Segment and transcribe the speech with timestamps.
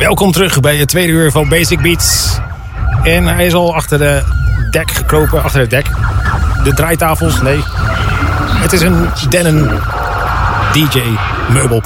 [0.00, 2.38] Welkom terug bij het tweede uur van Basic Beats.
[3.02, 4.22] En hij is al achter de
[4.70, 5.86] dek gekropen, achter het dek.
[6.64, 7.60] De draaitafels, nee.
[8.62, 9.80] Het is een dennen
[10.72, 11.82] DJ-meubel.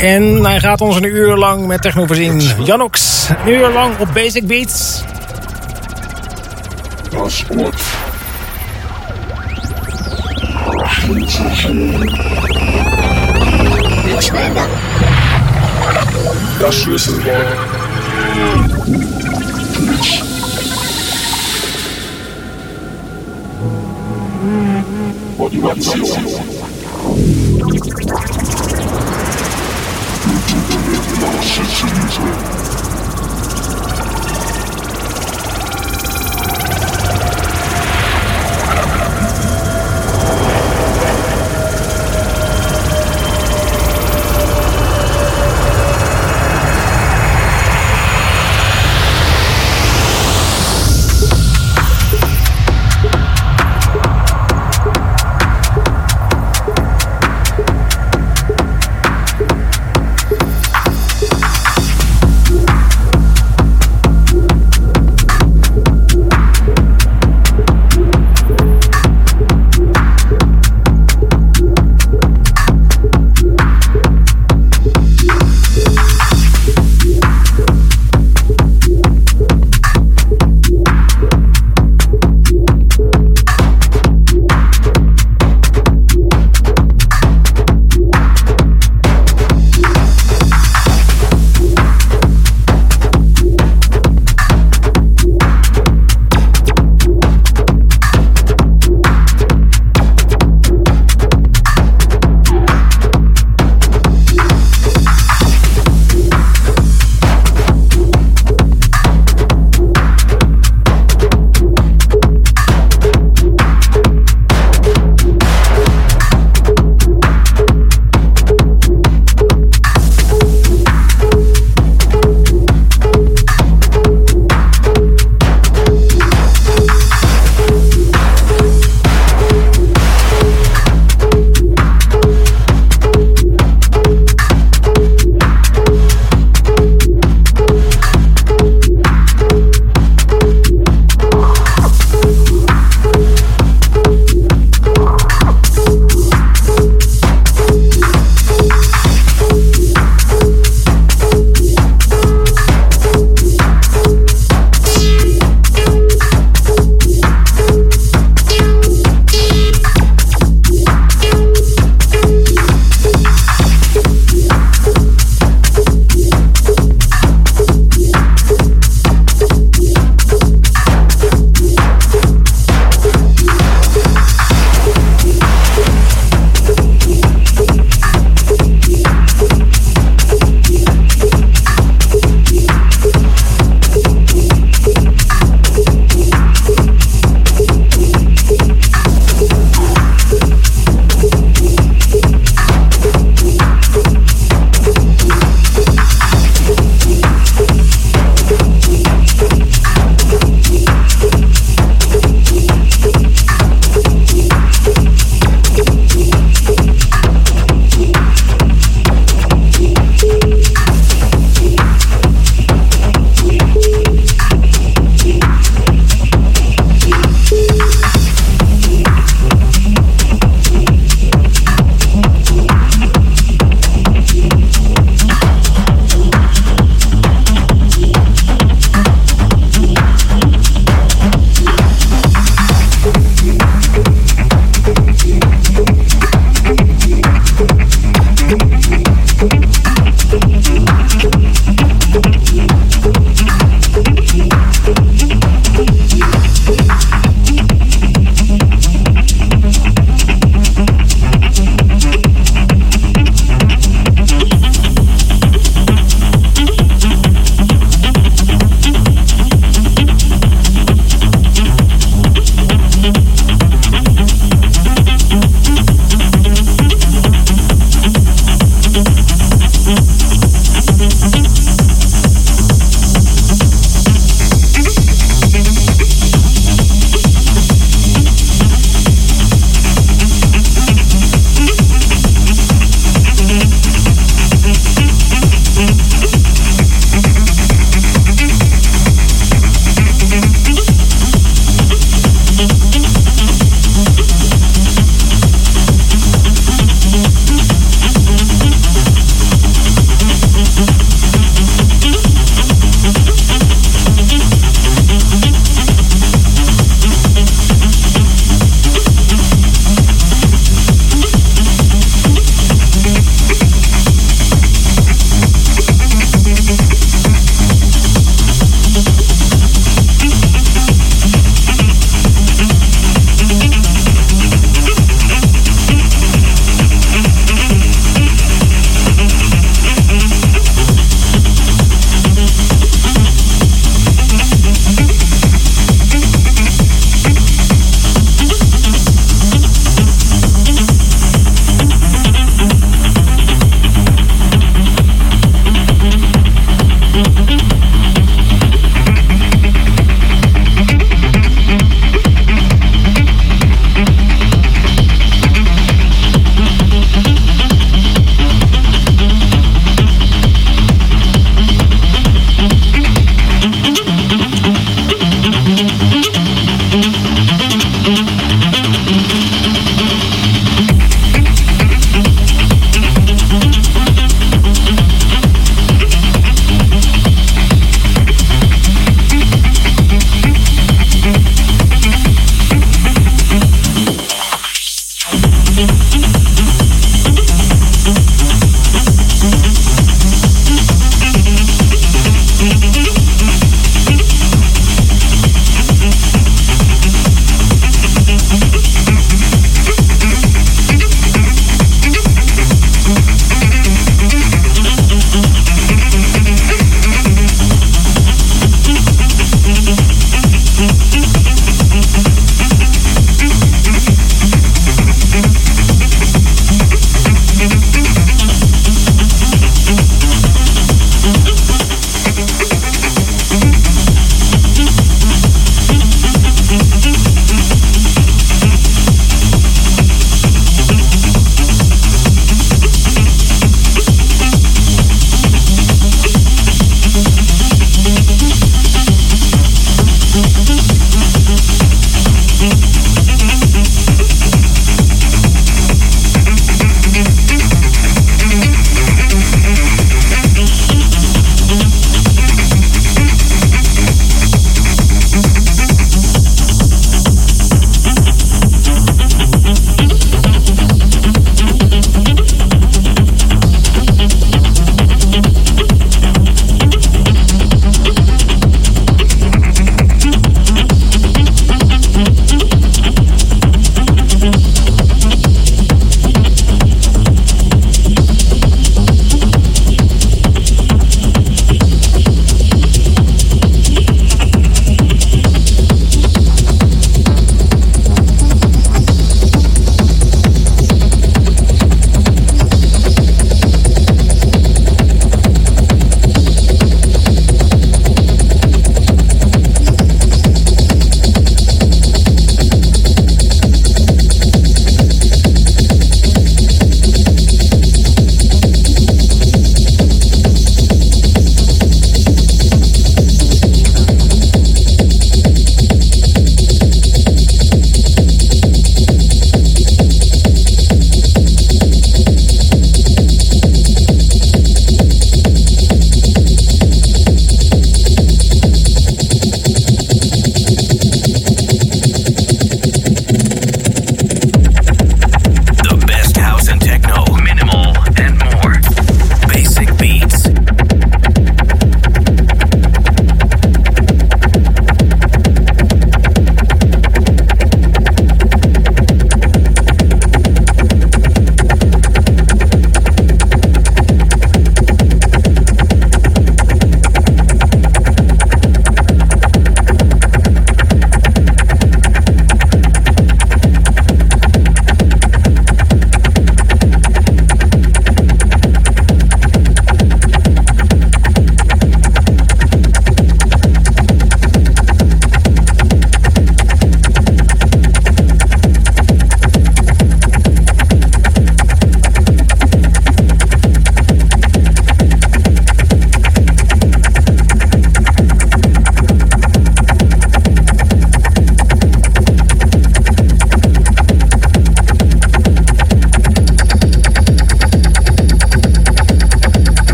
[0.00, 2.40] En hij gaat ons een uur lang met techno voorzien.
[2.64, 5.02] Janox, een uur lang op Basic Beats.
[7.10, 7.82] Paspoort.
[16.66, 17.46] das Schlüsselwort.
[25.38, 26.00] Motivation.
[31.20, 32.55] Motivation.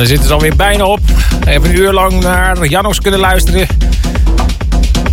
[0.00, 1.00] Dan zitten ze alweer bijna op.
[1.44, 3.60] Hebben een uur lang naar Janos kunnen luisteren.
[3.60, 3.66] En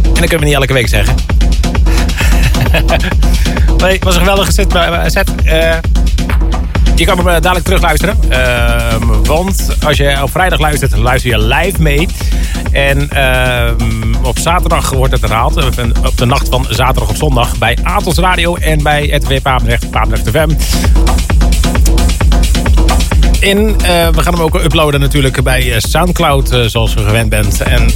[0.03, 1.15] dat kunnen we niet elke week zeggen.
[3.81, 4.71] nee, het was een geweldige set.
[5.05, 5.29] set.
[5.45, 5.75] Uh,
[6.95, 8.17] je kan hem dadelijk terugluisteren.
[8.29, 12.07] Uh, want als je op vrijdag luistert, luister je live mee.
[12.71, 13.71] En uh,
[14.21, 15.55] op zaterdag wordt het herhaald.
[16.05, 17.57] Op de nacht van zaterdag op zondag.
[17.57, 20.49] Bij Atos Radio en bij het W Papendrecht, Papendrecht FM.
[23.39, 23.75] En uh,
[24.07, 27.61] we gaan hem ook uploaden natuurlijk bij Soundcloud, uh, zoals je gewend bent.
[27.61, 27.89] En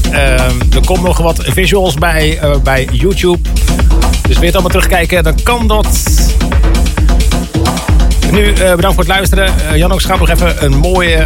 [0.74, 3.50] er komt nog wat visuals bij, bij YouTube.
[4.28, 5.88] Dus je het allemaal terugkijken, dan kan dat.
[8.32, 9.54] Nu bedankt voor het luisteren.
[9.76, 11.26] Jan ook gaat nog even een mooie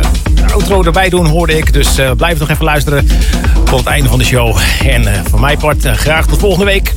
[0.53, 1.73] outro erbij doen, hoorde ik.
[1.73, 3.07] Dus blijf nog even luisteren
[3.65, 4.57] tot het einde van de show.
[4.85, 6.93] En van mijn part graag tot volgende week.